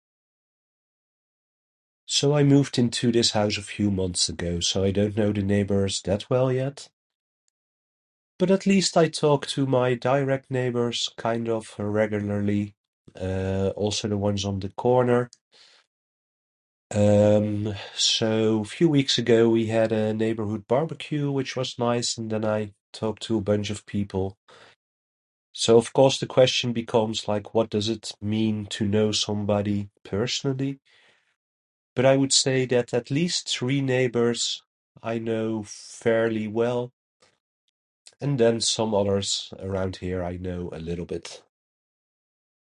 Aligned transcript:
"So 2.07 2.33
I 2.35 2.43
moved 2.43 2.77
into 2.77 3.11
this 3.11 3.31
house 3.31 3.57
a 3.57 3.61
few 3.63 3.89
months 3.91 4.27
ago, 4.29 4.59
so 4.59 4.83
I 4.83 4.91
don't 4.91 5.15
know 5.17 5.31
the 5.31 5.41
neighbors 5.43 6.01
that 6.03 6.29
well 6.29 6.51
yet. 6.51 6.89
But, 8.37 8.49
at 8.51 8.65
least 8.65 8.97
I 8.97 9.07
talk 9.09 9.45
to 9.49 9.65
my 9.67 9.93
direct 9.93 10.49
neighbors 10.49 11.09
kind 11.17 11.47
of 11.47 11.75
regularly. 11.77 12.75
Uh, 13.15 13.71
also, 13.75 14.07
the 14.07 14.17
ones 14.17 14.43
on 14.45 14.59
the 14.59 14.69
corner. 14.69 15.29
Um, 16.89 17.75
so 17.95 18.61
a 18.61 18.65
few 18.65 18.89
weeks 18.89 19.17
ago 19.17 19.47
we 19.49 19.67
had 19.67 19.91
a 19.91 20.13
neighborhood 20.13 20.67
barbecue, 20.67 21.31
which 21.31 21.55
was 21.55 21.77
nice 21.79 22.17
and 22.17 22.29
then 22.31 22.43
I 22.43 22.73
talked 22.91 23.23
to 23.23 23.37
a 23.37 23.41
bunch 23.41 23.69
of 23.69 23.85
people. 23.85 24.37
So, 25.53 25.77
of 25.77 25.93
course 25.93 26.19
the 26.19 26.25
question 26.27 26.73
becomes, 26.73 27.27
like, 27.27 27.53
""What 27.53 27.69
does 27.69 27.89
it 27.89 28.13
mean 28.21 28.65
to 28.67 28.85
know 28.87 29.11
somebody 29.11 29.89
personally?"". 30.03 30.79
But, 31.95 32.05
I 32.07 32.17
would 32.17 32.33
say 32.33 32.65
that 32.67 32.93
at 32.93 33.11
least 33.11 33.47
three 33.47 33.81
neighbors 33.81 34.61
I 35.03 35.19
know 35.19 35.63
fairly 35.63 36.47
well, 36.47 36.91
and 38.21 38.39
then 38.39 38.59
some 38.61 38.93
others 38.93 39.53
around 39.59 39.97
here 39.97 40.23
I 40.23 40.37
know 40.37 40.69
a 40.73 40.79
little 40.79 41.05
bit." 41.05 41.41